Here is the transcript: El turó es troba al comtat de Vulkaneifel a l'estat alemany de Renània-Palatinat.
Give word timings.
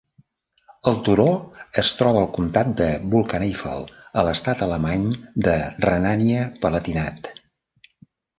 El 0.91 0.95
turó 1.07 1.25
es 1.81 1.91
troba 1.99 2.17
al 2.25 2.29
comtat 2.37 2.71
de 2.79 2.87
Vulkaneifel 3.11 3.85
a 4.23 4.25
l'estat 4.29 4.65
alemany 4.69 5.07
de 5.49 5.55
Renània-Palatinat. 5.87 7.31